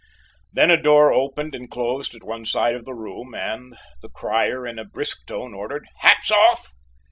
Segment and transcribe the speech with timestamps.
[0.51, 4.65] Then a door opened and closed at one side of the room, and the crier
[4.65, 6.73] in a brisk tone ordered "Hats off!"